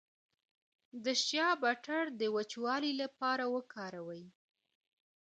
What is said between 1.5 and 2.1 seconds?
بټر